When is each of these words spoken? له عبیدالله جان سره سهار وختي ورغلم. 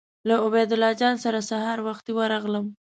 له 0.27 0.35
عبیدالله 0.45 0.91
جان 1.01 1.15
سره 1.23 1.39
سهار 1.49 1.77
وختي 1.87 2.11
ورغلم. 2.15 2.65